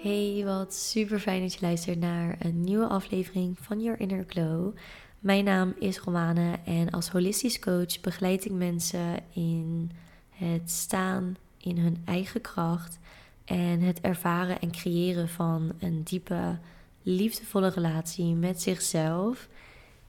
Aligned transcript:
Hey, 0.00 0.42
wat 0.44 0.74
super 0.74 1.18
fijn 1.18 1.40
dat 1.40 1.54
je 1.54 1.60
luistert 1.60 1.98
naar 1.98 2.36
een 2.38 2.60
nieuwe 2.60 2.86
aflevering 2.86 3.58
van 3.60 3.82
Your 3.82 4.00
Inner 4.00 4.24
Glow. 4.28 4.76
Mijn 5.18 5.44
naam 5.44 5.74
is 5.78 5.98
Romane 5.98 6.58
en 6.64 6.90
als 6.90 7.08
holistisch 7.08 7.58
coach 7.58 8.00
begeleid 8.00 8.44
ik 8.44 8.52
mensen 8.52 9.16
in 9.32 9.90
het 10.30 10.70
staan 10.70 11.36
in 11.56 11.78
hun 11.78 12.02
eigen 12.04 12.40
kracht 12.40 12.98
en 13.44 13.80
het 13.80 14.00
ervaren 14.00 14.60
en 14.60 14.70
creëren 14.70 15.28
van 15.28 15.72
een 15.78 16.02
diepe, 16.02 16.58
liefdevolle 17.02 17.68
relatie 17.68 18.34
met 18.34 18.62
zichzelf. 18.62 19.48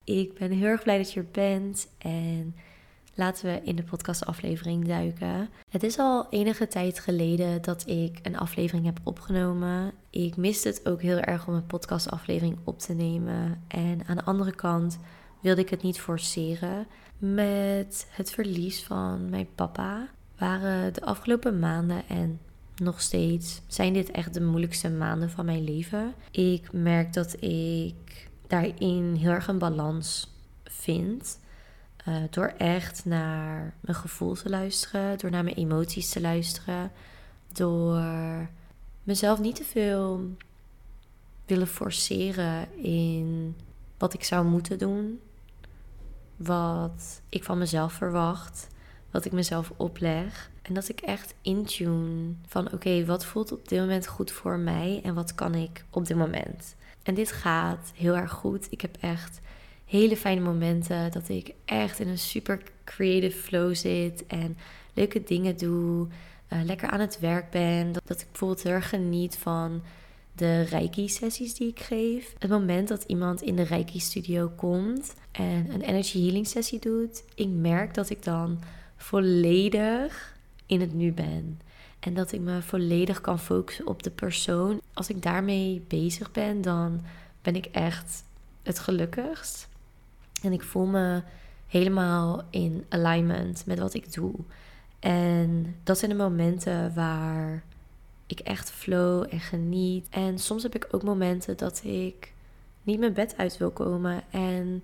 Ik 0.04 0.34
ben 0.34 0.52
heel 0.52 0.68
erg 0.68 0.84
blij 0.84 0.98
dat 0.98 1.14
je 1.14 1.20
er 1.20 1.28
bent 1.32 1.88
en 1.98 2.56
laten 3.20 3.46
we 3.46 3.62
in 3.64 3.76
de 3.76 3.84
podcastaflevering 3.84 4.88
duiken. 4.88 5.50
Het 5.70 5.84
is 5.84 5.98
al 5.98 6.27
enige 6.30 6.68
tijd 6.68 7.00
geleden 7.00 7.62
dat 7.62 7.88
ik 7.88 8.20
een 8.23 8.38
aflevering 8.38 8.86
heb 8.86 9.00
opgenomen. 9.04 9.91
Ik 10.10 10.36
miste 10.36 10.68
het 10.68 10.88
ook 10.88 11.02
heel 11.02 11.18
erg 11.18 11.48
om 11.48 11.54
een 11.54 11.66
podcastaflevering 11.66 12.58
op 12.63 12.80
te 12.80 12.94
nemen. 12.94 13.63
En 13.68 14.05
aan 14.08 14.16
de 14.16 14.24
andere 14.24 14.55
kant 14.55 15.00
wilde 15.41 15.62
ik 15.62 15.70
het 15.70 15.82
niet 15.82 16.00
forceren. 16.00 16.88
Met 17.18 18.08
het 18.10 18.32
verlies 18.32 18.84
van 18.84 19.30
mijn 19.30 19.48
papa 19.55 20.08
waren 20.38 20.94
de 20.94 21.04
afgelopen 21.04 21.60
maanden 21.60 22.08
en 22.08 22.40
nog 22.76 23.02
steeds 23.02 23.62
zijn 23.68 23.94
dit 23.94 24.12
echt 24.12 24.34
de 24.34 24.41
moeilijkste 24.41 24.90
maanden 24.90 25.30
van 25.30 25.46
mijn 25.46 25.63
leven. 25.63 26.13
Ik 26.32 26.72
merk 26.72 27.13
dat 27.13 27.41
ik 27.41 28.30
daarin 28.48 29.16
heel 29.16 29.32
erg 29.32 29.48
een 29.48 29.58
balans 29.58 30.34
vind. 30.63 31.38
Uh, 32.09 32.16
door 32.30 32.54
echt 32.58 33.05
naar 33.05 33.73
mijn 33.80 33.98
gevoel 33.98 34.34
te 34.34 34.49
luisteren, 34.49 35.18
door 35.18 35.31
naar 35.31 35.44
mijn 35.44 35.55
emoties 35.55 36.09
te 36.09 36.22
luisteren, 36.22 36.91
door 37.54 38.04
mezelf 39.04 39.40
niet 39.40 39.55
te 39.55 39.63
veel 39.63 40.35
willen 41.46 41.68
forceren 41.68 42.84
in 42.84 43.55
wat 43.98 44.13
ik 44.13 44.24
zou 44.24 44.46
moeten 44.46 44.77
doen, 44.77 45.20
wat 46.35 47.21
ik 47.30 47.43
van 47.43 47.57
mezelf 47.57 47.93
verwacht, 47.93 48.68
wat 49.12 49.26
ik 49.26 49.32
mezelf 49.32 49.71
opleg. 49.77 50.49
En 50.62 50.74
dat 50.74 50.90
ik 50.90 50.99
echt 50.99 51.34
intune 51.41 52.34
van 52.48 52.71
oké, 52.71 53.05
wat 53.05 53.26
voelt 53.26 53.52
op 53.52 53.68
dit 53.68 53.80
moment 53.80 54.07
goed 54.07 54.32
voor 54.32 54.57
mij 54.57 55.02
en 55.04 55.13
wat 55.13 55.35
kan 55.35 55.55
ik 55.55 55.85
op 55.90 56.05
dit 56.05 56.18
moment. 56.18 56.76
En 57.04 57.13
dit 57.13 57.32
gaat 57.32 57.91
heel 57.96 58.15
erg 58.15 58.32
goed. 58.32 58.68
Ik 58.70 58.82
heb 58.82 58.98
echt 58.99 59.40
hele 59.90 60.18
fijne 60.18 60.41
momenten. 60.41 61.12
Dat 61.12 61.29
ik 61.29 61.54
echt 61.65 61.99
in 61.99 62.07
een 62.07 62.18
super 62.18 62.62
creative 62.84 63.37
flow 63.37 63.76
zit 63.76 64.25
en 64.28 64.57
leuke 64.94 65.23
dingen 65.23 65.57
doe. 65.57 66.07
Uh, 66.53 66.59
lekker 66.63 66.90
aan 66.90 67.00
het 67.00 67.19
werk 67.19 67.50
ben. 67.50 67.91
Dat, 67.91 68.01
dat 68.06 68.22
ik 68.22 68.28
bijvoorbeeld 68.31 68.63
heel 68.63 68.73
erg 68.73 68.90
geniet 68.90 69.38
van 69.38 69.81
de 70.34 70.62
Reiki-sessies 70.62 71.53
die 71.53 71.68
ik 71.68 71.79
geef. 71.79 72.34
Het 72.40 72.50
moment 72.50 72.88
dat 72.88 73.03
iemand 73.03 73.41
in 73.41 73.56
de 73.56 73.63
Reiki-studio 73.63 74.51
komt 74.56 75.13
en 75.31 75.68
een 75.73 75.81
energy 75.81 76.22
healing 76.22 76.47
sessie 76.47 76.79
doet, 76.79 77.24
ik 77.35 77.47
merk 77.47 77.94
dat 77.94 78.09
ik 78.09 78.24
dan 78.24 78.59
volledig 78.97 80.38
in 80.66 80.81
het 80.81 80.94
nu 80.94 81.12
ben. 81.12 81.62
En 82.00 82.13
dat 82.13 82.31
ik 82.31 82.40
me 82.40 82.62
volledig 82.62 83.22
kan 83.22 83.40
focussen 83.40 83.88
op 83.88 84.03
de 84.03 84.09
persoon. 84.09 84.81
Als 84.94 85.09
ik 85.09 85.22
daarmee 85.22 85.81
bezig 85.88 86.31
ben, 86.31 86.62
dan 86.62 87.01
ben 87.41 87.56
ik 87.56 87.66
echt 87.66 88.24
het 88.63 88.79
gelukkigst. 88.79 89.68
En 90.41 90.53
ik 90.53 90.63
voel 90.63 90.85
me 90.85 91.22
helemaal 91.68 92.44
in 92.50 92.85
alignment 92.90 93.66
met 93.66 93.79
wat 93.79 93.94
ik 93.94 94.13
doe. 94.13 94.34
En 95.00 95.75
dat 95.84 95.97
zijn 95.97 96.12
de 96.12 96.18
momenten 96.18 96.94
waar 96.94 97.63
ik 98.25 98.40
echt 98.40 98.72
flow 98.72 99.25
en 99.29 99.40
geniet. 99.40 100.07
En 100.09 100.40
soms 100.40 100.64
heb 100.64 100.75
ik 100.75 100.88
ook 100.91 101.03
momenten 101.03 101.58
dat 101.58 101.84
ik 101.84 102.34
niet 102.84 103.00
mijn 103.00 103.14
bed 103.14 103.38
uit 103.38 103.58
wil 103.58 103.72
komen 103.72 104.24
en 104.31 104.84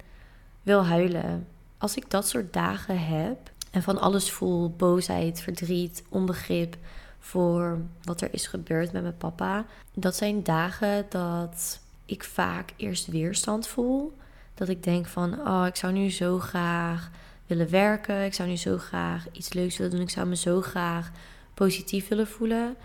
wil 0.63 0.85
huilen. 0.85 1.47
Als 1.77 1.95
ik 1.95 2.09
dat 2.09 2.27
soort 2.27 2.53
dagen 2.53 2.99
heb 3.05 3.51
en 3.71 3.83
van 3.83 3.99
alles 3.99 4.31
voel, 4.31 4.69
boosheid, 4.69 5.41
verdriet, 5.41 6.03
onbegrip 6.09 6.77
voor 7.19 7.79
wat 8.03 8.21
er 8.21 8.33
is 8.33 8.47
gebeurd 8.47 8.91
met 8.91 9.01
mijn 9.01 9.17
papa, 9.17 9.65
dat 9.93 10.15
zijn 10.15 10.43
dagen 10.43 11.05
dat 11.09 11.79
ik 12.05 12.23
vaak 12.23 12.73
eerst 12.75 13.07
weerstand 13.07 13.67
voel. 13.67 14.13
Dat 14.55 14.69
ik 14.69 14.83
denk 14.83 15.05
van, 15.05 15.47
oh, 15.47 15.65
ik 15.67 15.75
zou 15.75 15.93
nu 15.93 16.11
zo 16.11 16.39
graag 16.39 17.11
willen 17.47 17.69
werken. 17.69 18.25
Ik 18.25 18.33
zou 18.33 18.49
nu 18.49 18.55
zo 18.55 18.77
graag 18.77 19.25
iets 19.31 19.53
leuks 19.53 19.77
willen 19.77 19.91
doen. 19.91 20.01
Ik 20.01 20.09
zou 20.09 20.27
me 20.27 20.35
zo 20.35 20.61
graag 20.61 21.11
positief 21.53 22.07
willen 22.07 22.27
voelen. 22.27 22.75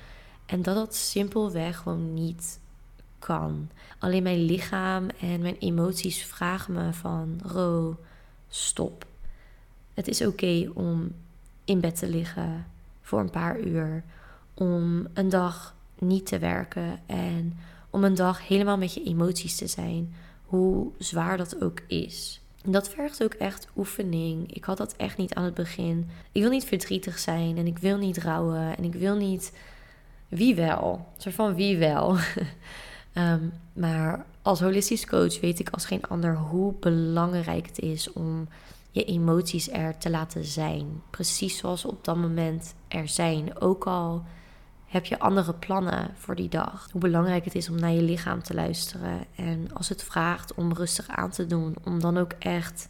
En 0.46 0.62
dat 0.62 0.74
dat 0.74 0.94
simpelweg 0.94 1.76
gewoon 1.76 2.14
niet 2.14 2.60
kan. 3.18 3.70
Alleen 3.98 4.22
mijn 4.22 4.44
lichaam 4.44 5.08
en 5.20 5.40
mijn 5.40 5.58
emoties 5.58 6.24
vragen 6.24 6.72
me 6.72 6.92
van, 6.92 7.40
Ro, 7.44 7.96
stop. 8.48 9.06
Het 9.94 10.08
is 10.08 10.26
oké 10.26 10.70
om 10.74 11.12
in 11.64 11.80
bed 11.80 11.98
te 11.98 12.08
liggen 12.08 12.66
voor 13.02 13.20
een 13.20 13.30
paar 13.30 13.60
uur. 13.60 14.04
Om 14.54 15.06
een 15.14 15.28
dag 15.28 15.74
niet 15.98 16.26
te 16.26 16.38
werken 16.38 17.00
en 17.06 17.58
om 17.90 18.04
een 18.04 18.14
dag 18.14 18.48
helemaal 18.48 18.78
met 18.78 18.94
je 18.94 19.02
emoties 19.02 19.56
te 19.56 19.66
zijn 19.66 20.14
hoe 20.50 20.90
zwaar 20.98 21.36
dat 21.36 21.62
ook 21.62 21.80
is. 21.86 22.40
Dat 22.64 22.88
vergt 22.88 23.22
ook 23.22 23.34
echt 23.34 23.68
oefening. 23.76 24.54
Ik 24.54 24.64
had 24.64 24.76
dat 24.76 24.96
echt 24.96 25.16
niet 25.16 25.34
aan 25.34 25.44
het 25.44 25.54
begin. 25.54 26.10
Ik 26.32 26.42
wil 26.42 26.50
niet 26.50 26.64
verdrietig 26.64 27.18
zijn 27.18 27.56
en 27.56 27.66
ik 27.66 27.78
wil 27.78 27.96
niet 27.96 28.18
rouwen 28.18 28.76
en 28.76 28.84
ik 28.84 28.94
wil 28.94 29.16
niet. 29.16 29.52
Wie 30.28 30.54
wel? 30.54 30.92
Een 31.14 31.22
soort 31.22 31.34
van 31.34 31.54
wie 31.54 31.78
wel. 31.78 32.16
Ehm, 33.12 33.44
maar 33.72 34.24
als 34.42 34.60
holistisch 34.60 35.06
coach 35.06 35.40
weet 35.40 35.58
ik 35.58 35.70
als 35.70 35.84
geen 35.84 36.04
ander 36.04 36.36
hoe 36.36 36.74
belangrijk 36.80 37.66
het 37.66 37.78
is 37.78 38.12
om 38.12 38.48
je 38.90 39.04
emoties 39.04 39.70
er 39.70 39.98
te 39.98 40.10
laten 40.10 40.44
zijn. 40.44 41.02
Precies 41.10 41.56
zoals 41.56 41.84
op 41.84 42.04
dat 42.04 42.16
moment 42.16 42.74
er 42.88 43.08
zijn. 43.08 43.60
Ook 43.60 43.86
al 43.86 44.24
heb 44.90 45.04
je 45.04 45.18
andere 45.18 45.54
plannen 45.54 46.10
voor 46.14 46.34
die 46.34 46.48
dag? 46.48 46.88
Hoe 46.92 47.00
belangrijk 47.00 47.44
het 47.44 47.54
is 47.54 47.68
om 47.68 47.80
naar 47.80 47.92
je 47.92 48.02
lichaam 48.02 48.42
te 48.42 48.54
luisteren. 48.54 49.24
En 49.36 49.72
als 49.72 49.88
het 49.88 50.02
vraagt 50.02 50.54
om 50.54 50.72
rustig 50.72 51.08
aan 51.08 51.30
te 51.30 51.46
doen, 51.46 51.76
om 51.84 52.00
dan 52.00 52.18
ook 52.18 52.32
echt 52.38 52.88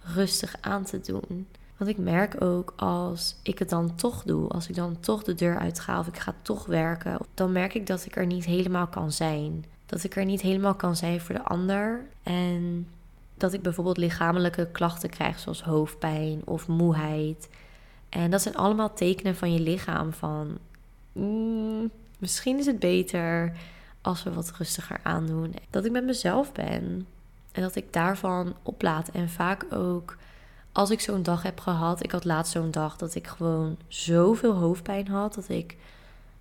rustig 0.00 0.56
aan 0.60 0.84
te 0.84 1.00
doen. 1.00 1.46
Want 1.76 1.90
ik 1.90 1.98
merk 1.98 2.42
ook 2.42 2.72
als 2.76 3.36
ik 3.42 3.58
het 3.58 3.68
dan 3.68 3.94
toch 3.94 4.22
doe, 4.22 4.48
als 4.48 4.68
ik 4.68 4.74
dan 4.74 5.00
toch 5.00 5.22
de 5.22 5.34
deur 5.34 5.58
uitga 5.58 5.98
of 5.98 6.06
ik 6.06 6.18
ga 6.18 6.34
toch 6.42 6.66
werken, 6.66 7.18
dan 7.34 7.52
merk 7.52 7.74
ik 7.74 7.86
dat 7.86 8.04
ik 8.04 8.16
er 8.16 8.26
niet 8.26 8.44
helemaal 8.44 8.86
kan 8.86 9.12
zijn. 9.12 9.64
Dat 9.86 10.04
ik 10.04 10.16
er 10.16 10.24
niet 10.24 10.40
helemaal 10.40 10.74
kan 10.74 10.96
zijn 10.96 11.20
voor 11.20 11.34
de 11.34 11.44
ander. 11.44 12.06
En 12.22 12.88
dat 13.34 13.52
ik 13.52 13.62
bijvoorbeeld 13.62 13.96
lichamelijke 13.96 14.68
klachten 14.72 15.10
krijg, 15.10 15.38
zoals 15.38 15.62
hoofdpijn 15.62 16.42
of 16.44 16.68
moeheid. 16.68 17.48
En 18.08 18.30
dat 18.30 18.42
zijn 18.42 18.56
allemaal 18.56 18.94
tekenen 18.94 19.36
van 19.36 19.52
je 19.52 19.60
lichaam 19.60 20.12
van 20.12 20.58
mm, 21.14 21.90
misschien 22.18 22.58
is 22.58 22.66
het 22.66 22.78
beter 22.78 23.52
als 24.00 24.22
we 24.22 24.32
wat 24.32 24.52
rustiger 24.58 25.00
aandoen. 25.02 25.54
Dat 25.70 25.84
ik 25.84 25.92
met 25.92 26.04
mezelf 26.04 26.52
ben 26.52 27.06
en 27.52 27.62
dat 27.62 27.76
ik 27.76 27.92
daarvan 27.92 28.54
oplaat. 28.62 29.08
En 29.08 29.28
vaak 29.28 29.66
ook 29.70 30.16
als 30.72 30.90
ik 30.90 31.00
zo'n 31.00 31.22
dag 31.22 31.42
heb 31.42 31.60
gehad. 31.60 32.02
Ik 32.02 32.10
had 32.10 32.24
laatst 32.24 32.52
zo'n 32.52 32.70
dag 32.70 32.96
dat 32.96 33.14
ik 33.14 33.26
gewoon 33.26 33.76
zoveel 33.88 34.54
hoofdpijn 34.54 35.08
had. 35.08 35.34
Dat 35.34 35.48
ik 35.48 35.76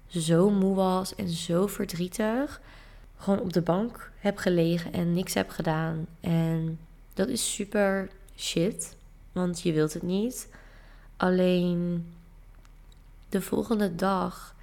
zo 0.08 0.50
moe 0.50 0.76
was 0.76 1.16
en 1.16 1.30
zo 1.30 1.68
verdrietig. 1.68 2.62
Gewoon 3.18 3.40
op 3.40 3.54
de 3.54 3.62
bank 3.62 4.12
heb 4.18 4.38
gelegen 4.38 4.94
en 4.94 5.14
niks 5.14 5.34
heb 5.34 5.50
gedaan. 5.50 6.08
En 6.20 6.80
dat 7.14 7.28
is 7.28 7.54
super 7.54 8.10
shit. 8.38 8.96
Want 9.32 9.62
je 9.62 9.74
wilt 9.74 9.94
het 9.94 10.04
niet. 10.04 10.50
Alleen 11.18 12.08
de 13.30 13.42
volgende 13.42 13.96
dag 13.96 14.56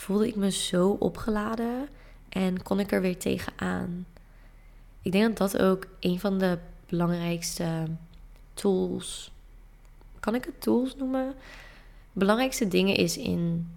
voelde 0.00 0.26
ik 0.26 0.36
me 0.36 0.50
zo 0.50 0.96
opgeladen 0.98 1.88
en 2.28 2.62
kon 2.62 2.80
ik 2.80 2.92
er 2.92 3.00
weer 3.00 3.18
tegenaan. 3.18 4.06
Ik 5.02 5.12
denk 5.12 5.36
dat 5.36 5.50
dat 5.50 5.62
ook 5.62 5.86
een 6.00 6.20
van 6.20 6.38
de 6.38 6.58
belangrijkste 6.88 7.86
tools, 8.54 9.32
kan 10.20 10.34
ik 10.34 10.44
het 10.44 10.60
tools 10.60 10.96
noemen? 10.96 11.34
Belangrijkste 12.12 12.68
dingen 12.68 12.96
is 12.96 13.16
in 13.16 13.70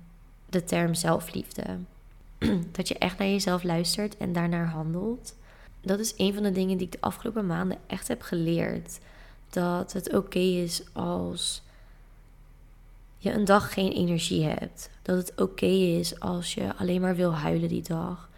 de 0.50 0.64
term 0.64 0.94
zelfliefde. 0.94 1.78
dat 2.72 2.88
je 2.88 2.98
echt 2.98 3.18
naar 3.18 3.28
jezelf 3.28 3.64
luistert 3.64 4.18
en 4.18 4.34
daarnaar 4.34 4.68
handelt. 4.68 5.36
Dat 5.82 6.00
is 6.00 6.14
een 6.18 6.34
van 6.34 6.44
de 6.44 6.52
dingen 6.52 6.78
die 6.78 6.86
ik 6.86 6.92
de 6.92 7.02
afgelopen 7.02 7.46
maanden 7.46 7.78
echt 7.88 8.08
heb 8.08 8.22
geleerd. 8.22 9.00
Dat 9.50 9.94
het 9.94 10.14
oké 10.14 10.40
is 10.40 10.84
als 10.94 11.64
je 13.24 13.32
een 13.32 13.46
dag 13.46 13.74
geen 13.74 13.92
energie 13.92 14.44
hebt. 14.44 14.90
Dat 15.02 15.18
het 15.18 15.42
oké 15.42 15.66
is 15.66 16.20
als 16.20 16.54
je 16.54 16.76
alleen 16.76 17.02
maar 17.02 17.16
wil 17.16 17.34
huilen 17.34 17.70
die 17.70 17.84
dag. 17.84 18.30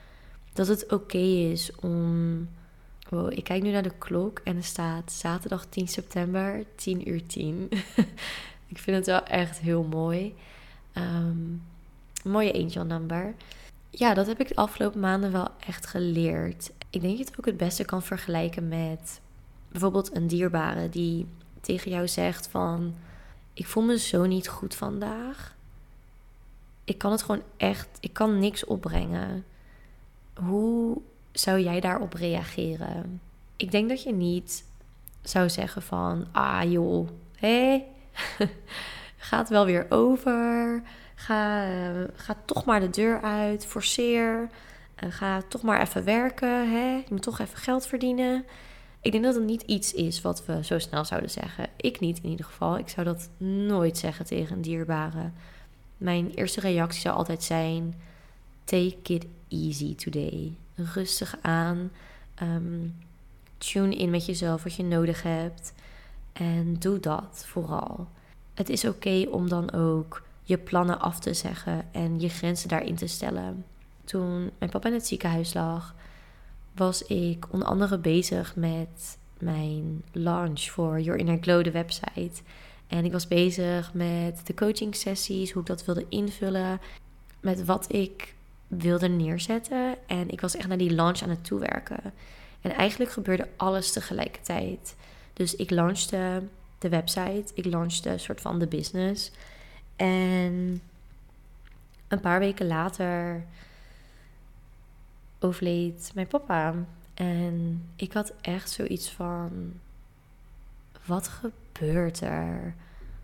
Dat 0.53 0.67
het 0.67 0.91
oké 0.91 1.17
is 1.17 1.71
om. 1.75 2.49
Ik 3.29 3.43
kijk 3.43 3.63
nu 3.63 3.71
naar 3.71 3.83
de 3.83 3.97
klok 3.97 4.39
en 4.43 4.55
er 4.55 4.63
staat 4.63 5.11
zaterdag 5.11 5.65
10 5.65 5.87
september, 5.87 6.63
10 6.75 7.09
uur 7.09 7.25
10. 7.25 7.69
ik 8.73 8.77
vind 8.77 8.97
het 8.97 9.05
wel 9.05 9.23
echt 9.23 9.59
heel 9.59 9.83
mooi. 9.83 10.35
Um, 10.93 11.63
mooie 12.23 12.53
angel 12.53 12.85
number. 12.85 13.35
ja, 13.89 14.13
dat 14.13 14.27
heb 14.27 14.39
ik 14.39 14.47
de 14.47 14.55
afgelopen 14.55 14.99
maanden 14.99 15.31
wel 15.31 15.47
echt 15.67 15.85
geleerd. 15.85 16.71
Ik 16.89 17.01
denk 17.01 17.17
dat 17.17 17.17
je 17.17 17.23
het 17.23 17.39
ook 17.39 17.45
het 17.45 17.57
beste 17.57 17.85
kan 17.85 18.03
vergelijken 18.03 18.67
met 18.67 19.21
bijvoorbeeld 19.71 20.15
een 20.15 20.27
dierbare 20.27 20.89
die 20.89 21.27
tegen 21.61 21.91
jou 21.91 22.07
zegt 22.07 22.47
van 22.47 22.95
ik 23.55 23.67
voel 23.67 23.83
me 23.83 23.99
zo 23.99 24.25
niet 24.25 24.47
goed 24.47 24.75
vandaag. 24.75 25.55
Ik 26.83 26.97
kan 26.97 27.11
het 27.11 27.21
gewoon 27.21 27.43
echt, 27.57 27.87
ik 27.99 28.13
kan 28.13 28.39
niks 28.39 28.65
opbrengen. 28.65 29.45
Hoe 30.33 31.01
zou 31.31 31.59
jij 31.59 31.79
daarop 31.79 32.13
reageren? 32.13 33.21
Ik 33.55 33.71
denk 33.71 33.89
dat 33.89 34.03
je 34.03 34.13
niet 34.13 34.63
zou 35.21 35.49
zeggen 35.49 35.81
van, 35.81 36.27
ah 36.31 36.71
joh, 36.71 37.07
hé, 37.35 37.83
gaat 39.17 39.49
wel 39.49 39.65
weer 39.65 39.85
over. 39.89 40.81
Ga, 41.15 41.67
uh, 41.67 42.03
ga 42.15 42.35
toch 42.45 42.65
maar 42.65 42.79
de 42.79 42.89
deur 42.89 43.21
uit, 43.21 43.65
forceer. 43.65 44.49
Uh, 45.03 45.11
ga 45.11 45.41
toch 45.47 45.61
maar 45.61 45.81
even 45.81 46.03
werken, 46.03 46.71
hè? 46.71 46.95
je 46.95 47.05
moet 47.09 47.21
toch 47.21 47.39
even 47.39 47.57
geld 47.57 47.87
verdienen. 47.87 48.45
Ik 49.05 49.11
denk 49.11 49.23
dat 49.23 49.35
het 49.35 49.43
niet 49.43 49.61
iets 49.61 49.93
is 49.93 50.21
wat 50.21 50.45
we 50.45 50.63
zo 50.63 50.79
snel 50.79 51.05
zouden 51.05 51.29
zeggen. 51.29 51.67
Ik 51.77 51.99
niet 51.99 52.19
in 52.21 52.29
ieder 52.29 52.45
geval. 52.45 52.77
Ik 52.77 52.89
zou 52.89 53.05
dat 53.05 53.29
nooit 53.37 53.97
zeggen 53.97 54.25
tegen 54.25 54.55
een 54.55 54.61
dierbare. 54.61 55.31
Mijn 55.97 56.31
eerste 56.31 56.59
reactie 56.59 57.01
zou 57.01 57.15
altijd 57.15 57.43
zijn: 57.43 57.95
take 58.63 59.13
it 59.13 59.25
easy 59.47 59.95
today. 59.95 60.53
Rustig 60.75 61.37
aan. 61.41 61.91
Um, 62.41 62.95
tune 63.57 63.95
in 63.95 64.09
met 64.09 64.25
jezelf 64.25 64.63
wat 64.63 64.75
je 64.75 64.83
nodig 64.83 65.23
hebt. 65.23 65.73
En 66.33 66.75
doe 66.79 66.99
dat 66.99 67.43
vooral. 67.47 68.07
Het 68.53 68.69
is 68.69 68.85
oké 68.85 69.27
om 69.29 69.49
dan 69.49 69.71
ook 69.71 70.21
je 70.43 70.57
plannen 70.57 70.99
af 70.99 71.19
te 71.19 71.33
zeggen 71.33 71.85
en 71.91 72.19
je 72.19 72.29
grenzen 72.29 72.69
daarin 72.69 72.95
te 72.95 73.07
stellen. 73.07 73.65
Toen 74.03 74.51
mijn 74.57 74.71
papa 74.71 74.87
in 74.87 74.93
het 74.93 75.07
ziekenhuis 75.07 75.53
lag, 75.53 75.95
was 76.75 77.01
ik 77.01 77.45
onder 77.49 77.67
andere 77.67 77.97
bezig 77.97 78.55
met 78.55 79.17
mijn 79.39 80.03
launch 80.11 80.61
voor 80.61 81.01
Your 81.01 81.19
Inner 81.19 81.37
Glow, 81.41 81.63
de 81.63 81.71
website. 81.71 82.41
En 82.87 83.05
ik 83.05 83.11
was 83.11 83.27
bezig 83.27 83.93
met 83.93 84.41
de 84.45 84.53
coaching 84.53 84.95
sessies, 84.95 85.51
hoe 85.51 85.61
ik 85.61 85.67
dat 85.67 85.85
wilde 85.85 86.05
invullen, 86.09 86.79
met 87.39 87.65
wat 87.65 87.93
ik 87.93 88.33
wilde 88.67 89.07
neerzetten. 89.07 89.95
En 90.07 90.29
ik 90.29 90.41
was 90.41 90.55
echt 90.55 90.67
naar 90.67 90.77
die 90.77 90.93
launch 90.93 91.21
aan 91.21 91.29
het 91.29 91.45
toewerken. 91.45 92.13
En 92.61 92.71
eigenlijk 92.71 93.11
gebeurde 93.11 93.47
alles 93.55 93.91
tegelijkertijd. 93.91 94.95
Dus 95.33 95.55
ik 95.55 95.69
launchte 95.69 96.43
de 96.77 96.89
website, 96.89 97.51
ik 97.53 97.65
launchte 97.65 98.09
een 98.09 98.19
soort 98.19 98.41
van 98.41 98.59
de 98.59 98.67
business. 98.67 99.31
En 99.95 100.81
een 102.07 102.19
paar 102.21 102.39
weken 102.39 102.67
later 102.67 103.45
overleed 105.45 106.11
mijn 106.13 106.27
papa. 106.27 106.73
En 107.13 107.85
ik 107.95 108.13
had 108.13 108.33
echt 108.41 108.69
zoiets 108.69 109.11
van: 109.11 109.73
wat 111.05 111.27
gebeurt 111.27 112.21
er? 112.21 112.75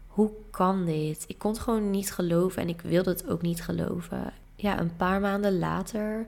Hoe 0.08 0.32
kan 0.52 0.86
dit? 0.86 1.24
Ik 1.28 1.38
kon 1.38 1.52
het 1.52 1.62
gewoon 1.62 1.90
niet 1.90 2.12
geloven 2.12 2.62
en 2.62 2.70
ik 2.70 2.82
wilde 2.82 3.10
het 3.10 3.28
ook 3.28 3.42
niet 3.42 3.64
geloven. 3.64 4.34
Ja, 4.56 4.80
een 4.80 4.96
paar 4.96 5.20
maanden 5.20 5.60
later 5.60 6.28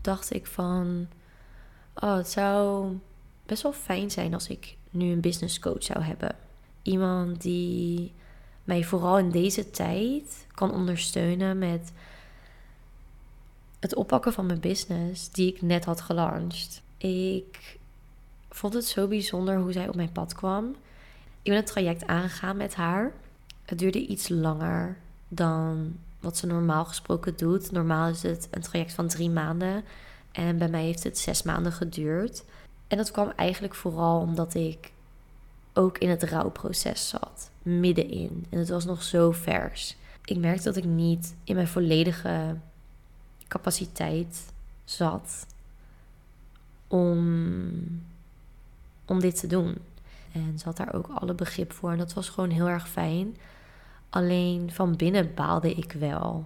dacht 0.00 0.34
ik 0.34 0.46
van: 0.46 1.06
oh, 1.94 2.16
het 2.16 2.28
zou 2.28 2.92
best 3.46 3.62
wel 3.62 3.72
fijn 3.72 4.10
zijn 4.10 4.34
als 4.34 4.48
ik 4.48 4.76
nu 4.90 5.12
een 5.12 5.20
business 5.20 5.58
coach 5.58 5.82
zou 5.82 6.02
hebben. 6.02 6.34
Iemand 6.82 7.42
die 7.42 8.12
mij 8.64 8.84
vooral 8.84 9.18
in 9.18 9.30
deze 9.30 9.70
tijd 9.70 10.46
kan 10.54 10.72
ondersteunen 10.72 11.58
met 11.58 11.92
het 13.80 13.94
oppakken 13.94 14.32
van 14.32 14.46
mijn 14.46 14.60
business 14.60 15.30
die 15.30 15.52
ik 15.54 15.62
net 15.62 15.84
had 15.84 16.00
gelanceerd. 16.00 16.82
Ik 16.96 17.78
vond 18.50 18.74
het 18.74 18.84
zo 18.84 19.06
bijzonder 19.06 19.58
hoe 19.58 19.72
zij 19.72 19.88
op 19.88 19.94
mijn 19.94 20.12
pad 20.12 20.34
kwam. 20.34 20.70
Ik 21.42 21.50
ben 21.50 21.56
het 21.56 21.66
traject 21.66 22.06
aangegaan 22.06 22.56
met 22.56 22.74
haar. 22.74 23.12
Het 23.64 23.78
duurde 23.78 24.06
iets 24.06 24.28
langer 24.28 24.96
dan 25.28 25.96
wat 26.20 26.36
ze 26.36 26.46
normaal 26.46 26.84
gesproken 26.84 27.36
doet. 27.36 27.70
Normaal 27.70 28.08
is 28.08 28.22
het 28.22 28.48
een 28.50 28.60
traject 28.60 28.92
van 28.92 29.08
drie 29.08 29.30
maanden. 29.30 29.84
En 30.32 30.58
bij 30.58 30.68
mij 30.68 30.84
heeft 30.84 31.04
het 31.04 31.18
zes 31.18 31.42
maanden 31.42 31.72
geduurd. 31.72 32.44
En 32.88 32.96
dat 32.96 33.10
kwam 33.10 33.32
eigenlijk 33.36 33.74
vooral 33.74 34.20
omdat 34.20 34.54
ik 34.54 34.92
ook 35.72 35.98
in 35.98 36.08
het 36.08 36.22
rouwproces 36.22 37.08
zat. 37.08 37.50
Middenin. 37.62 38.46
En 38.50 38.58
het 38.58 38.68
was 38.68 38.84
nog 38.84 39.02
zo 39.02 39.30
vers. 39.30 39.96
Ik 40.24 40.36
merkte 40.36 40.64
dat 40.64 40.76
ik 40.76 40.84
niet 40.84 41.34
in 41.44 41.54
mijn 41.54 41.68
volledige 41.68 42.56
capaciteit 43.50 44.52
zat 44.84 45.46
om, 46.88 48.02
om 49.04 49.20
dit 49.20 49.40
te 49.40 49.46
doen. 49.46 49.76
En 50.32 50.58
ze 50.58 50.64
had 50.64 50.76
daar 50.76 50.94
ook 50.94 51.08
alle 51.14 51.34
begrip 51.34 51.72
voor. 51.72 51.90
En 51.90 51.98
dat 51.98 52.12
was 52.12 52.28
gewoon 52.28 52.50
heel 52.50 52.68
erg 52.68 52.88
fijn. 52.88 53.36
Alleen 54.10 54.72
van 54.72 54.96
binnen 54.96 55.34
baalde 55.34 55.74
ik 55.74 55.92
wel. 55.92 56.44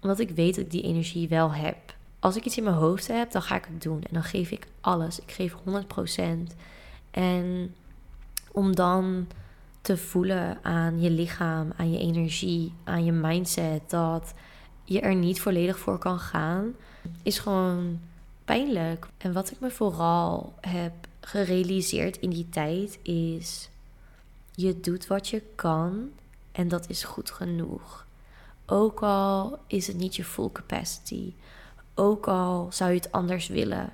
Omdat 0.00 0.18
ik 0.18 0.30
weet 0.30 0.54
dat 0.54 0.64
ik 0.64 0.70
die 0.70 0.82
energie 0.82 1.28
wel 1.28 1.52
heb. 1.52 1.94
Als 2.18 2.36
ik 2.36 2.44
iets 2.44 2.56
in 2.56 2.64
mijn 2.64 2.76
hoofd 2.76 3.06
heb, 3.06 3.30
dan 3.30 3.42
ga 3.42 3.56
ik 3.56 3.64
het 3.64 3.82
doen. 3.82 4.02
En 4.02 4.14
dan 4.14 4.24
geef 4.24 4.50
ik 4.50 4.66
alles. 4.80 5.20
Ik 5.20 5.30
geef 5.30 5.54
100%. 5.54 6.56
En 7.10 7.74
om 8.50 8.74
dan 8.74 9.26
te 9.80 9.96
voelen 9.96 10.58
aan 10.62 11.00
je 11.00 11.10
lichaam, 11.10 11.72
aan 11.76 11.90
je 11.92 11.98
energie, 11.98 12.72
aan 12.84 13.04
je 13.04 13.12
mindset, 13.12 13.90
dat 13.90 14.34
je 14.84 15.00
er 15.00 15.14
niet 15.14 15.40
volledig 15.40 15.78
voor 15.78 15.98
kan 15.98 16.18
gaan, 16.18 16.74
is 17.22 17.38
gewoon 17.38 18.00
pijnlijk. 18.44 19.06
En 19.18 19.32
wat 19.32 19.50
ik 19.50 19.60
me 19.60 19.70
vooral 19.70 20.54
heb 20.60 20.92
gerealiseerd 21.20 22.16
in 22.16 22.30
die 22.30 22.48
tijd 22.48 22.98
is: 23.02 23.68
je 24.54 24.80
doet 24.80 25.06
wat 25.06 25.28
je 25.28 25.42
kan 25.54 26.10
en 26.52 26.68
dat 26.68 26.88
is 26.88 27.04
goed 27.04 27.30
genoeg. 27.30 28.06
Ook 28.66 29.02
al 29.02 29.58
is 29.66 29.86
het 29.86 29.96
niet 29.96 30.16
je 30.16 30.24
full 30.24 30.50
capacity, 30.52 31.32
ook 31.94 32.28
al 32.28 32.68
zou 32.70 32.90
je 32.90 32.96
het 32.96 33.12
anders 33.12 33.48
willen. 33.48 33.92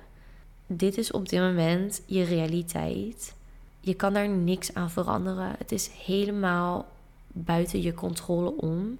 Dit 0.67 0.97
is 0.97 1.11
op 1.11 1.29
dit 1.29 1.39
moment 1.39 2.01
je 2.05 2.23
realiteit. 2.23 3.35
Je 3.79 3.93
kan 3.93 4.13
daar 4.13 4.29
niks 4.29 4.73
aan 4.73 4.89
veranderen. 4.89 5.55
Het 5.57 5.71
is 5.71 5.87
helemaal 5.87 6.87
buiten 7.27 7.81
je 7.81 7.93
controle 7.93 8.57
om. 8.57 8.97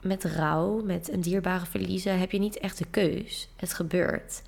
Met 0.00 0.24
rouw, 0.24 0.82
met 0.82 1.12
een 1.12 1.20
dierbare 1.20 1.66
verliezen, 1.66 2.18
heb 2.18 2.32
je 2.32 2.38
niet 2.38 2.58
echt 2.58 2.78
de 2.78 2.86
keus. 2.90 3.48
Het 3.56 3.72
gebeurt. 3.72 4.42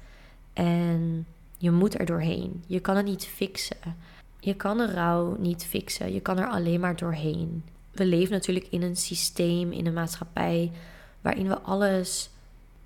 En 0.52 1.26
je 1.58 1.70
moet 1.70 1.98
er 1.98 2.06
doorheen. 2.06 2.64
Je 2.66 2.80
kan 2.80 2.96
het 2.96 3.06
niet 3.06 3.26
fixen. 3.26 3.96
Je 4.40 4.54
kan 4.54 4.76
de 4.76 4.92
rouw 4.92 5.36
niet 5.38 5.64
fixen. 5.64 6.12
Je 6.12 6.20
kan 6.20 6.38
er 6.38 6.48
alleen 6.48 6.80
maar 6.80 6.96
doorheen. 6.96 7.64
We 7.92 8.04
leven 8.04 8.32
natuurlijk 8.32 8.66
in 8.70 8.82
een 8.82 8.96
systeem, 8.96 9.72
in 9.72 9.86
een 9.86 9.92
maatschappij 9.92 10.72
waarin 11.20 11.48
we 11.48 11.60
alles 11.60 12.30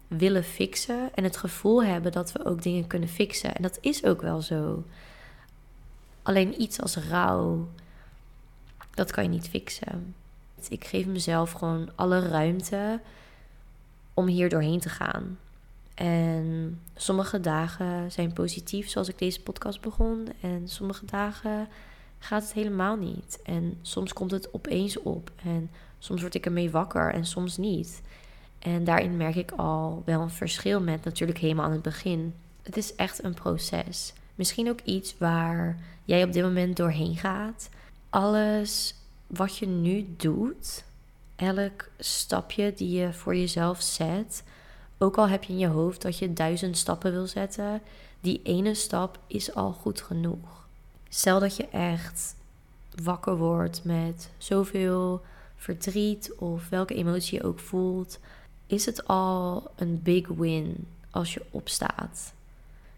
willen 0.08 0.44
fixen 0.44 1.14
en 1.14 1.24
het 1.24 1.36
gevoel 1.36 1.84
hebben 1.84 2.12
dat 2.12 2.32
we 2.32 2.44
ook 2.44 2.62
dingen 2.62 2.86
kunnen 2.86 3.08
fixen. 3.08 3.54
En 3.54 3.62
dat 3.62 3.78
is 3.80 4.04
ook 4.04 4.22
wel 4.22 4.42
zo. 4.42 4.84
Alleen 6.22 6.62
iets 6.62 6.80
als 6.80 6.96
rouw, 6.96 7.68
dat 8.94 9.10
kan 9.10 9.22
je 9.22 9.30
niet 9.30 9.48
fixen. 9.48 10.14
Ik 10.68 10.84
geef 10.84 11.06
mezelf 11.06 11.52
gewoon 11.52 11.90
alle 11.94 12.28
ruimte 12.28 13.00
om 14.14 14.26
hier 14.26 14.48
doorheen 14.48 14.80
te 14.80 14.88
gaan. 14.88 15.38
En 15.94 16.80
sommige 16.94 17.40
dagen 17.40 18.12
zijn 18.12 18.32
positief, 18.32 18.88
zoals 18.88 19.08
ik 19.08 19.18
deze 19.18 19.42
podcast 19.42 19.80
begon. 19.80 20.28
En 20.40 20.68
sommige 20.68 21.04
dagen 21.06 21.68
gaat 22.18 22.42
het 22.42 22.52
helemaal 22.52 22.96
niet. 22.96 23.40
En 23.44 23.78
soms 23.82 24.12
komt 24.12 24.30
het 24.30 24.54
opeens 24.54 25.00
op. 25.00 25.30
En 25.44 25.70
soms 25.98 26.20
word 26.20 26.34
ik 26.34 26.46
ermee 26.46 26.70
wakker 26.70 27.12
en 27.12 27.26
soms 27.26 27.56
niet. 27.56 28.02
En 28.58 28.84
daarin 28.84 29.16
merk 29.16 29.34
ik 29.34 29.50
al 29.50 30.02
wel 30.04 30.20
een 30.20 30.30
verschil 30.30 30.80
met 30.80 31.04
natuurlijk 31.04 31.38
helemaal 31.38 31.64
aan 31.64 31.72
het 31.72 31.82
begin. 31.82 32.34
Het 32.62 32.76
is 32.76 32.94
echt 32.94 33.24
een 33.24 33.34
proces. 33.34 34.12
Misschien 34.34 34.68
ook 34.68 34.80
iets 34.80 35.14
waar 35.18 35.78
jij 36.04 36.24
op 36.24 36.32
dit 36.32 36.42
moment 36.42 36.76
doorheen 36.76 37.16
gaat. 37.16 37.68
Alles 38.10 38.94
wat 39.26 39.56
je 39.56 39.66
nu 39.66 40.14
doet, 40.16 40.84
elk 41.36 41.88
stapje 41.98 42.74
die 42.74 42.90
je 42.90 43.12
voor 43.12 43.36
jezelf 43.36 43.82
zet, 43.82 44.42
ook 44.98 45.16
al 45.16 45.28
heb 45.28 45.44
je 45.44 45.52
in 45.52 45.58
je 45.58 45.66
hoofd 45.66 46.02
dat 46.02 46.18
je 46.18 46.32
duizend 46.32 46.76
stappen 46.76 47.12
wil 47.12 47.26
zetten, 47.26 47.82
die 48.20 48.40
ene 48.42 48.74
stap 48.74 49.18
is 49.26 49.54
al 49.54 49.72
goed 49.72 50.00
genoeg. 50.00 50.66
Stel 51.08 51.40
dat 51.40 51.56
je 51.56 51.68
echt 51.68 52.36
wakker 53.02 53.36
wordt 53.36 53.84
met 53.84 54.30
zoveel 54.38 55.22
verdriet 55.56 56.34
of 56.36 56.68
welke 56.68 56.94
emotie 56.94 57.38
je 57.38 57.44
ook 57.44 57.58
voelt, 57.58 58.18
is 58.66 58.86
het 58.86 59.06
al 59.06 59.70
een 59.76 60.02
big 60.02 60.28
win 60.28 60.86
als 61.10 61.34
je 61.34 61.42
opstaat. 61.50 62.32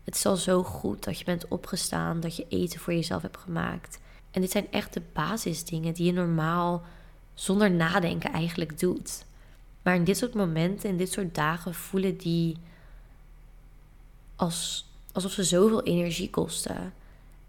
Het 0.04 0.14
is 0.14 0.26
al 0.26 0.37
zo 0.37 0.62
goed 0.62 1.04
dat 1.04 1.18
je 1.18 1.25
bent 1.25 1.49
opgestaan, 1.49 2.21
dat 2.21 2.37
je 2.37 2.47
eten 2.49 2.80
voor 2.80 2.92
jezelf 2.92 3.23
hebt 3.23 3.37
gemaakt. 3.37 3.99
En 4.37 4.43
dit 4.43 4.50
zijn 4.50 4.71
echt 4.71 4.93
de 4.93 5.02
basisdingen 5.12 5.95
die 5.95 6.07
je 6.07 6.12
normaal 6.12 6.83
zonder 7.35 7.71
nadenken 7.71 8.33
eigenlijk 8.33 8.78
doet. 8.78 9.25
Maar 9.83 9.95
in 9.95 10.05
dit 10.05 10.16
soort 10.16 10.35
momenten, 10.35 10.88
in 10.88 10.97
dit 10.97 11.12
soort 11.12 11.35
dagen 11.35 11.75
voelen 11.75 12.16
die 12.16 12.57
als, 14.37 14.88
alsof 15.12 15.33
ze 15.33 15.45
zoveel 15.45 15.83
energie 15.83 16.31
kosten. 16.31 16.93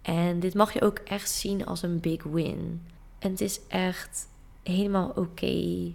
En 0.01 0.39
dit 0.39 0.53
mag 0.53 0.73
je 0.73 0.81
ook 0.81 0.97
echt 0.97 1.31
zien 1.31 1.65
als 1.65 1.81
een 1.81 1.99
big 1.99 2.23
win. 2.23 2.81
En 3.19 3.31
het 3.31 3.41
is 3.41 3.59
echt 3.67 4.27
helemaal 4.63 5.09
oké 5.09 5.91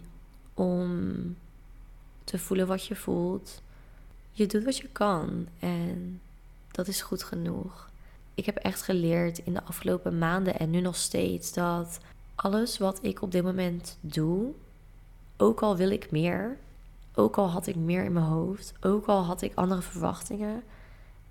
om 0.55 1.37
te 2.25 2.39
voelen 2.39 2.67
wat 2.67 2.87
je 2.87 2.97
voelt. 2.97 3.63
Je 4.31 4.47
doet 4.47 4.65
wat 4.65 4.77
je 4.77 4.89
kan 4.89 5.49
en 5.59 6.21
dat 6.71 6.89
is 6.89 7.03
goed 7.03 7.23
genoeg. 7.23 7.91
Ik 8.35 8.47
heb 8.47 8.57
echt 8.57 8.83
geleerd 8.83 9.39
in 9.39 9.53
de 9.53 9.65
afgelopen 9.65 10.19
maanden 10.19 10.59
en 10.59 10.71
nu 10.71 10.81
nog 10.81 10.97
steeds 10.97 11.53
dat 11.53 11.99
alles 12.35 12.79
wat 12.79 12.99
ik 13.03 13.23
op 13.23 13.33
dit 13.33 13.43
moment 13.43 13.99
doe, 14.01 14.53
ook 15.37 15.63
al 15.63 15.77
wil 15.77 15.91
ik 15.91 16.11
meer, 16.11 16.57
ook 17.15 17.37
al 17.39 17.51
had 17.51 17.67
ik 17.67 17.77
meer 17.77 18.05
in 18.05 18.13
mijn 18.13 18.25
hoofd, 18.25 18.73
ook 18.81 19.07
al 19.07 19.25
had 19.25 19.43
ik 19.43 19.53
andere 19.55 19.83
verwachtingen, 19.83 20.63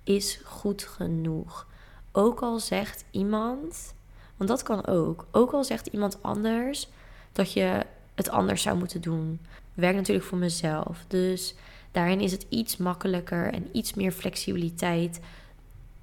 is 0.04 0.40
goed 0.44 0.82
genoeg. 0.82 1.66
Ook 2.12 2.42
al 2.42 2.58
zegt 2.58 3.04
iemand, 3.10 3.94
want 4.36 4.50
dat 4.50 4.62
kan 4.62 4.86
ook, 4.86 5.26
ook 5.30 5.52
al 5.52 5.64
zegt 5.64 5.86
iemand 5.86 6.18
anders 6.22 6.88
dat 7.32 7.52
je 7.52 7.86
het 8.14 8.28
anders 8.30 8.62
zou 8.62 8.78
moeten 8.78 9.00
doen. 9.00 9.40
Werkt 9.74 9.96
natuurlijk 9.96 10.26
voor 10.26 10.38
mezelf. 10.38 11.04
Dus 11.08 11.54
daarin 11.90 12.20
is 12.20 12.32
het 12.32 12.46
iets 12.48 12.76
makkelijker 12.76 13.52
en 13.52 13.68
iets 13.72 13.94
meer 13.94 14.12
flexibiliteit 14.12 15.20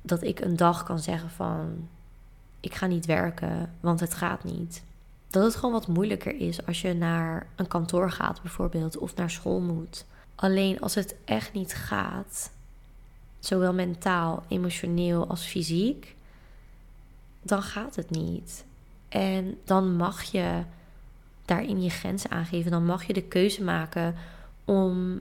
dat 0.10 0.24
ik 0.24 0.40
een 0.40 0.56
dag 0.56 0.84
kan 0.84 1.00
zeggen 1.00 1.30
van 1.30 1.88
ik 2.60 2.76
ga 2.76 2.86
niet 2.86 3.06
werken, 3.06 3.74
want 3.80 4.00
het 4.00 4.14
gaat 4.14 4.44
niet. 4.44 4.84
Dat 5.30 5.44
het 5.44 5.56
gewoon 5.56 5.72
wat 5.72 5.88
moeilijker 5.88 6.36
is 6.36 6.66
als 6.66 6.82
je 6.82 6.94
naar 6.94 7.48
een 7.56 7.68
kantoor 7.68 8.12
gaat 8.12 8.42
bijvoorbeeld 8.42 8.98
of 8.98 9.16
naar 9.16 9.30
school 9.30 9.60
moet. 9.60 10.06
Alleen 10.36 10.80
als 10.80 10.96
het 10.96 11.16
echt 11.26 11.54
niet 11.54 11.74
gaat, 11.74 12.52
zowel 13.40 13.74
mentaal, 13.74 14.44
emotioneel 14.48 15.28
als 15.28 15.46
fysiek, 15.46 16.16
dan 17.42 17.62
gaat 17.62 17.96
het 17.96 18.10
niet. 18.10 18.66
En 19.10 19.58
dan 19.66 19.96
mag 19.96 20.24
je 20.24 20.64
daarin 21.46 21.82
je 21.82 21.90
grenzen 21.90 22.32
aangeven. 22.32 22.72
Dan 22.72 22.86
mag 22.86 23.04
je 23.04 23.14
de 23.14 23.24
keuze 23.24 23.64
maken 23.64 24.16
om 24.66 25.20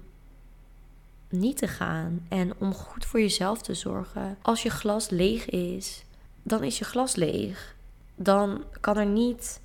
niet 1.28 1.56
te 1.56 1.68
gaan 1.68 2.26
en 2.28 2.52
om 2.58 2.74
goed 2.74 3.04
voor 3.04 3.20
jezelf 3.20 3.62
te 3.62 3.74
zorgen. 3.74 4.38
Als 4.42 4.62
je 4.62 4.70
glas 4.70 5.08
leeg 5.08 5.48
is, 5.48 6.04
dan 6.42 6.64
is 6.64 6.78
je 6.78 6.84
glas 6.84 7.14
leeg. 7.14 7.74
Dan 8.14 8.64
kan 8.80 8.96
er 8.96 9.06
niet 9.06 9.60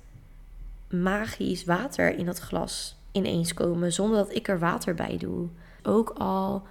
magisch 0.88 1.64
water 1.64 2.18
in 2.18 2.26
dat 2.26 2.38
glas 2.38 2.96
ineens 3.12 3.54
komen 3.54 3.92
zonder 3.92 4.16
dat 4.16 4.34
ik 4.34 4.48
er 4.48 4.58
water 4.58 4.94
bij 4.94 5.16
doe. 5.16 5.48
Ook 5.82 6.10
al 6.10 6.62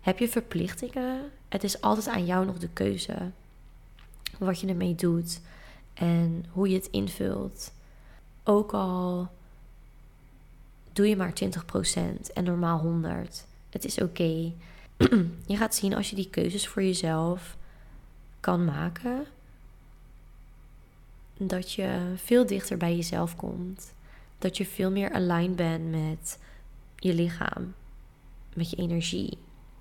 heb 0.00 0.18
je 0.18 0.28
verplichtingen, 0.28 1.30
het 1.48 1.64
is 1.64 1.80
altijd 1.80 2.08
aan 2.08 2.26
jou 2.26 2.46
nog 2.46 2.58
de 2.58 2.68
keuze 2.68 3.30
wat 4.38 4.60
je 4.60 4.66
ermee 4.66 4.94
doet 4.94 5.40
en 5.94 6.44
hoe 6.50 6.68
je 6.68 6.74
het 6.74 6.88
invult. 6.90 7.72
Ook 8.44 8.72
al 8.72 9.28
doe 10.92 11.08
je 11.08 11.16
maar 11.16 11.32
20% 11.32 12.32
en 12.34 12.44
normaal 12.44 12.78
100. 12.78 13.46
Het 13.72 13.84
is 13.84 14.00
oké. 14.00 14.52
je 15.46 15.56
gaat 15.56 15.74
zien 15.74 15.94
als 15.94 16.10
je 16.10 16.16
die 16.16 16.30
keuzes 16.30 16.68
voor 16.68 16.82
jezelf 16.82 17.56
kan 18.40 18.64
maken, 18.64 19.26
dat 21.36 21.72
je 21.72 22.12
veel 22.16 22.46
dichter 22.46 22.76
bij 22.76 22.96
jezelf 22.96 23.36
komt. 23.36 23.94
Dat 24.38 24.56
je 24.56 24.66
veel 24.66 24.90
meer 24.90 25.12
aligned 25.12 25.56
bent 25.56 25.90
met 25.90 26.38
je 26.96 27.14
lichaam, 27.14 27.74
met 28.54 28.70
je 28.70 28.76
energie, 28.76 29.38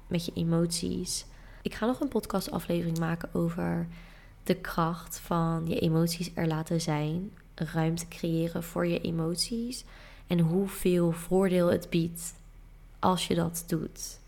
met 0.08 0.26
je 0.26 0.32
emoties. 0.36 1.26
Ik 1.62 1.74
ga 1.74 1.86
nog 1.86 2.00
een 2.00 2.08
podcastaflevering 2.08 3.00
maken 3.00 3.30
over 3.34 3.88
de 4.44 4.56
kracht 4.56 5.20
van 5.20 5.68
je 5.68 5.80
emoties 5.80 6.32
er 6.34 6.48
laten 6.48 6.82
zijn, 6.82 7.32
ruimte 7.56 8.08
creëren 8.08 8.64
voor 8.64 8.88
je 8.88 9.02
emoties 9.02 9.84
en 10.28 10.40
hoeveel 10.40 11.12
voordeel 11.12 11.68
het 11.72 11.90
biedt 11.90 12.34
als 13.02 13.28
je 13.28 13.36
dat 13.36 13.64
doet. 13.68 14.20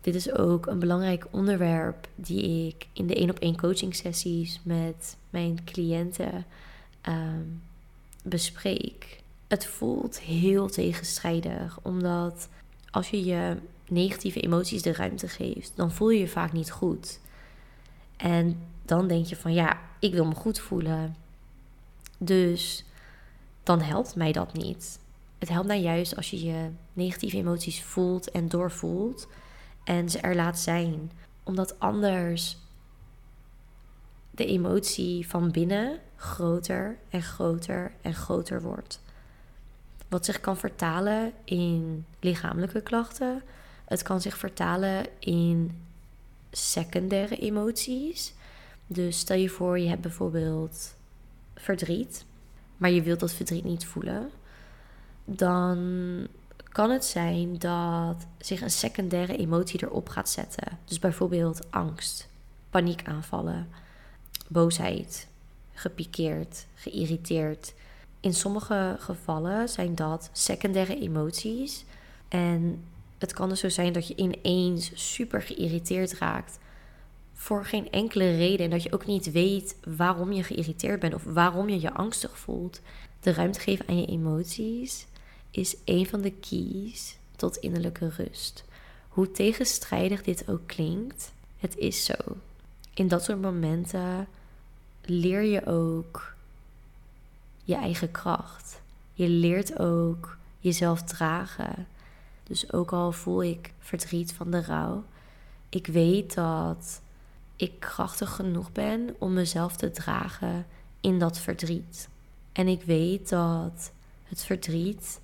Dit 0.00 0.14
is 0.14 0.32
ook 0.32 0.66
een 0.66 0.78
belangrijk 0.78 1.26
onderwerp 1.30 2.08
die 2.14 2.66
ik 2.66 2.86
in 2.92 3.06
de 3.06 3.14
één 3.14 3.30
op 3.30 3.38
één 3.38 3.56
coaching 3.56 3.94
sessies 3.94 4.60
met 4.62 5.16
mijn 5.30 5.64
cliënten 5.64 6.46
ehm, 7.00 7.44
bespreek. 8.22 9.20
Het 9.48 9.66
voelt 9.66 10.20
heel 10.20 10.68
tegenstrijdig, 10.68 11.78
omdat 11.82 12.48
als 12.90 13.10
je 13.10 13.24
je 13.24 13.56
negatieve 13.88 14.40
emoties 14.40 14.82
de 14.82 14.92
ruimte 14.92 15.28
geeft, 15.28 15.72
dan 15.74 15.92
voel 15.92 16.10
je 16.10 16.20
je 16.20 16.28
vaak 16.28 16.52
niet 16.52 16.70
goed. 16.70 17.20
En 18.16 18.62
dan 18.84 19.08
denk 19.08 19.26
je 19.26 19.36
van 19.36 19.52
ja, 19.52 19.80
ik 19.98 20.12
wil 20.12 20.24
me 20.24 20.34
goed 20.34 20.58
voelen. 20.58 21.16
Dus 22.18 22.84
dan 23.62 23.80
helpt 23.80 24.16
mij 24.16 24.32
dat 24.32 24.52
niet. 24.52 24.98
Het 25.42 25.50
helpt 25.50 25.66
mij 25.66 25.80
juist 25.80 26.16
als 26.16 26.30
je 26.30 26.44
je 26.44 26.70
negatieve 26.92 27.36
emoties 27.36 27.82
voelt 27.82 28.30
en 28.30 28.48
doorvoelt 28.48 29.28
en 29.84 30.10
ze 30.10 30.18
er 30.18 30.34
laat 30.34 30.58
zijn. 30.58 31.10
Omdat 31.42 31.80
anders 31.80 32.56
de 34.30 34.46
emotie 34.46 35.28
van 35.28 35.50
binnen 35.50 35.98
groter 36.16 36.98
en 37.10 37.22
groter 37.22 37.92
en 38.00 38.14
groter 38.14 38.62
wordt. 38.62 39.00
Wat 40.08 40.24
zich 40.24 40.40
kan 40.40 40.56
vertalen 40.56 41.32
in 41.44 42.04
lichamelijke 42.20 42.80
klachten. 42.80 43.42
Het 43.84 44.02
kan 44.02 44.20
zich 44.20 44.38
vertalen 44.38 45.06
in 45.18 45.82
secundaire 46.50 47.36
emoties. 47.36 48.34
Dus 48.86 49.18
stel 49.18 49.36
je 49.36 49.48
voor, 49.48 49.78
je 49.78 49.88
hebt 49.88 50.02
bijvoorbeeld 50.02 50.94
verdriet, 51.54 52.24
maar 52.76 52.90
je 52.90 53.02
wilt 53.02 53.20
dat 53.20 53.32
verdriet 53.32 53.64
niet 53.64 53.86
voelen. 53.86 54.30
Dan 55.24 55.78
kan 56.72 56.90
het 56.90 57.04
zijn 57.04 57.58
dat 57.58 58.26
zich 58.38 58.60
een 58.60 58.70
secundaire 58.70 59.36
emotie 59.36 59.82
erop 59.82 60.08
gaat 60.08 60.28
zetten. 60.28 60.78
Dus 60.84 60.98
bijvoorbeeld 60.98 61.70
angst, 61.70 62.28
paniekaanvallen, 62.70 63.68
boosheid, 64.48 65.28
gepikeerd, 65.72 66.66
geïrriteerd. 66.74 67.74
In 68.20 68.34
sommige 68.34 68.96
gevallen 68.98 69.68
zijn 69.68 69.94
dat 69.94 70.30
secundaire 70.32 71.00
emoties. 71.00 71.84
En 72.28 72.84
het 73.18 73.32
kan 73.32 73.48
dus 73.48 73.60
zo 73.60 73.68
zijn 73.68 73.92
dat 73.92 74.08
je 74.08 74.16
ineens 74.16 74.90
super 74.94 75.42
geïrriteerd 75.42 76.18
raakt. 76.18 76.58
Voor 77.34 77.64
geen 77.64 77.90
enkele 77.90 78.36
reden. 78.36 78.64
En 78.64 78.70
dat 78.70 78.82
je 78.82 78.92
ook 78.92 79.06
niet 79.06 79.32
weet 79.32 79.76
waarom 79.96 80.32
je 80.32 80.42
geïrriteerd 80.42 81.00
bent 81.00 81.14
of 81.14 81.24
waarom 81.24 81.68
je 81.68 81.80
je 81.80 81.92
angstig 81.92 82.38
voelt. 82.38 82.80
De 83.20 83.32
ruimte 83.32 83.60
geven 83.60 83.88
aan 83.88 84.00
je 84.00 84.06
emoties 84.06 85.06
is 85.52 85.76
een 85.84 86.06
van 86.06 86.20
de 86.20 86.32
keys 86.32 87.16
tot 87.36 87.56
innerlijke 87.56 88.08
rust. 88.08 88.64
Hoe 89.08 89.30
tegenstrijdig 89.30 90.22
dit 90.22 90.48
ook 90.48 90.66
klinkt, 90.66 91.32
het 91.58 91.76
is 91.76 92.04
zo. 92.04 92.14
In 92.94 93.08
dat 93.08 93.24
soort 93.24 93.40
momenten 93.40 94.28
leer 95.04 95.42
je 95.42 95.66
ook 95.66 96.34
je 97.64 97.74
eigen 97.74 98.10
kracht. 98.10 98.80
Je 99.12 99.28
leert 99.28 99.78
ook 99.78 100.36
jezelf 100.58 101.02
dragen. 101.02 101.86
Dus 102.44 102.72
ook 102.72 102.92
al 102.92 103.12
voel 103.12 103.42
ik 103.42 103.72
verdriet 103.78 104.32
van 104.32 104.50
de 104.50 104.62
rouw, 104.62 105.04
ik 105.68 105.86
weet 105.86 106.34
dat 106.34 107.00
ik 107.56 107.80
krachtig 107.80 108.30
genoeg 108.30 108.72
ben 108.72 109.14
om 109.18 109.32
mezelf 109.32 109.76
te 109.76 109.90
dragen 109.90 110.66
in 111.00 111.18
dat 111.18 111.38
verdriet. 111.38 112.08
En 112.52 112.68
ik 112.68 112.82
weet 112.82 113.28
dat 113.28 113.92
het 114.24 114.42
verdriet 114.44 115.20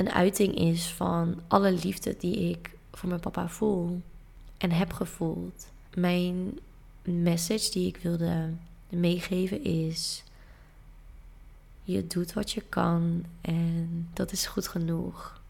een 0.00 0.10
uiting 0.10 0.54
is 0.54 0.92
van 0.92 1.40
alle 1.48 1.72
liefde 1.72 2.16
die 2.18 2.50
ik 2.50 2.70
voor 2.92 3.08
mijn 3.08 3.20
papa 3.20 3.48
voel 3.48 4.00
en 4.58 4.70
heb 4.70 4.92
gevoeld. 4.92 5.66
Mijn 5.94 6.58
message 7.02 7.70
die 7.70 7.86
ik 7.86 7.96
wilde 7.96 8.50
meegeven 8.88 9.64
is: 9.64 10.24
je 11.82 12.06
doet 12.06 12.32
wat 12.32 12.50
je 12.50 12.60
kan 12.60 13.24
en 13.40 14.08
dat 14.12 14.32
is 14.32 14.46
goed 14.46 14.68
genoeg. 14.68 15.40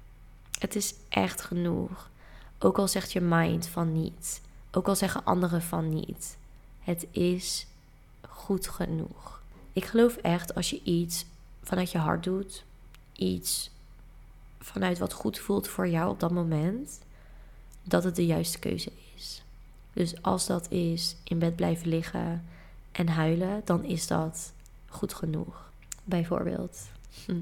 Het 0.58 0.76
is 0.76 0.94
echt 1.08 1.40
genoeg. 1.40 2.10
Ook 2.58 2.78
al 2.78 2.88
zegt 2.88 3.12
je 3.12 3.20
mind 3.20 3.66
van 3.66 3.92
niet, 3.92 4.40
ook 4.70 4.88
al 4.88 4.96
zeggen 4.96 5.24
anderen 5.24 5.62
van 5.62 5.88
niet. 5.88 6.36
Het 6.80 7.06
is 7.10 7.66
goed 8.28 8.68
genoeg. 8.68 9.42
Ik 9.72 9.84
geloof 9.84 10.16
echt 10.16 10.54
als 10.54 10.70
je 10.70 10.82
iets 10.82 11.24
vanuit 11.62 11.90
je 11.90 11.98
hart 11.98 12.24
doet, 12.24 12.64
iets 13.12 13.70
vanuit 14.60 14.98
wat 14.98 15.12
goed 15.12 15.38
voelt 15.38 15.68
voor 15.68 15.88
jou 15.88 16.10
op 16.10 16.20
dat 16.20 16.30
moment, 16.30 16.98
dat 17.82 18.04
het 18.04 18.16
de 18.16 18.26
juiste 18.26 18.58
keuze 18.58 18.92
is. 19.16 19.42
Dus 19.92 20.22
als 20.22 20.46
dat 20.46 20.70
is 20.70 21.16
in 21.24 21.38
bed 21.38 21.56
blijven 21.56 21.88
liggen 21.88 22.44
en 22.92 23.08
huilen, 23.08 23.62
dan 23.64 23.84
is 23.84 24.06
dat 24.06 24.52
goed 24.88 25.14
genoeg. 25.14 25.70
Bijvoorbeeld. 26.04 26.88
Hm. 27.24 27.40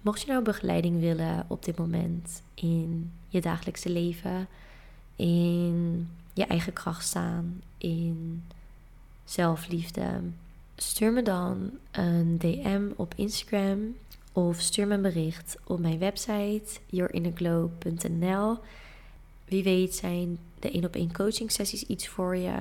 Mocht 0.00 0.20
je 0.20 0.26
nou 0.26 0.42
begeleiding 0.42 1.00
willen 1.00 1.44
op 1.48 1.64
dit 1.64 1.78
moment 1.78 2.42
in 2.54 3.12
je 3.28 3.40
dagelijkse 3.40 3.90
leven, 3.90 4.48
in 5.16 6.08
je 6.32 6.44
eigen 6.44 6.72
kracht 6.72 7.06
staan, 7.06 7.62
in 7.78 8.44
zelfliefde. 9.24 10.20
Stuur 10.76 11.12
me 11.12 11.22
dan 11.22 11.70
een 11.90 12.38
DM 12.38 12.82
op 12.96 13.14
Instagram 13.16 13.96
of 14.34 14.60
stuur 14.60 14.86
me 14.86 14.94
een 14.94 15.02
bericht 15.02 15.56
op 15.64 15.78
mijn 15.78 15.98
website 15.98 16.80
yourinnerglow.nl. 16.86 18.58
Wie 19.44 19.62
weet 19.62 19.94
zijn 19.94 20.38
de 20.58 20.70
1 20.70 20.84
op 20.84 20.94
1 20.94 21.12
coaching 21.12 21.52
sessies 21.52 21.86
iets 21.86 22.08
voor 22.08 22.36
je 22.36 22.54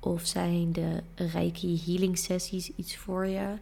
of 0.00 0.26
zijn 0.26 0.72
de 0.72 1.02
Reiki 1.14 1.82
healing 1.86 2.18
sessies 2.18 2.72
iets 2.76 2.96
voor 2.96 3.26
je. 3.26 3.54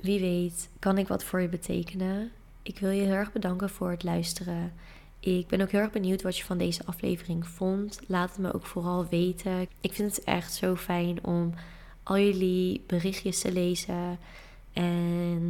Wie 0.00 0.20
weet 0.20 0.68
kan 0.78 0.98
ik 0.98 1.08
wat 1.08 1.24
voor 1.24 1.40
je 1.40 1.48
betekenen. 1.48 2.30
Ik 2.62 2.78
wil 2.78 2.90
je 2.90 3.02
heel 3.02 3.12
erg 3.12 3.32
bedanken 3.32 3.70
voor 3.70 3.90
het 3.90 4.02
luisteren. 4.02 4.72
Ik 5.20 5.46
ben 5.46 5.60
ook 5.60 5.70
heel 5.70 5.80
erg 5.80 5.92
benieuwd 5.92 6.22
wat 6.22 6.38
je 6.38 6.44
van 6.44 6.58
deze 6.58 6.84
aflevering 6.84 7.46
vond. 7.46 8.00
Laat 8.06 8.28
het 8.28 8.38
me 8.38 8.54
ook 8.54 8.66
vooral 8.66 9.06
weten. 9.06 9.68
Ik 9.80 9.92
vind 9.92 10.16
het 10.16 10.24
echt 10.24 10.54
zo 10.54 10.76
fijn 10.76 11.24
om 11.24 11.54
al 12.02 12.18
jullie 12.18 12.82
berichtjes 12.86 13.40
te 13.40 13.52
lezen. 13.52 14.18
En 14.72 15.41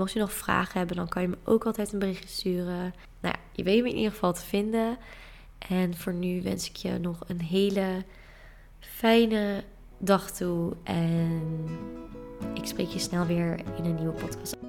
mocht 0.00 0.12
je 0.12 0.18
nog 0.18 0.32
vragen 0.32 0.78
hebben, 0.78 0.96
dan 0.96 1.08
kan 1.08 1.22
je 1.22 1.28
me 1.28 1.36
ook 1.44 1.64
altijd 1.64 1.92
een 1.92 1.98
berichtje 1.98 2.28
sturen. 2.28 2.94
Nou 3.20 3.34
ja, 3.34 3.36
je 3.52 3.62
weet 3.62 3.82
me 3.82 3.88
in 3.88 3.96
ieder 3.96 4.12
geval 4.12 4.32
te 4.32 4.44
vinden. 4.44 4.98
En 5.58 5.96
voor 5.96 6.12
nu 6.12 6.42
wens 6.42 6.68
ik 6.68 6.76
je 6.76 6.98
nog 6.98 7.18
een 7.26 7.40
hele 7.40 8.04
fijne 8.80 9.64
dag 9.98 10.30
toe. 10.30 10.76
En 10.82 11.42
ik 12.54 12.66
spreek 12.66 12.88
je 12.88 12.98
snel 12.98 13.26
weer 13.26 13.58
in 13.76 13.84
een 13.84 13.94
nieuwe 13.94 14.12
podcast. 14.12 14.59